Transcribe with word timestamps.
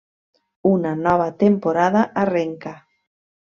Una 0.69 0.93
nova 1.03 1.29
temporada 1.45 2.05
arrenca. 2.25 2.77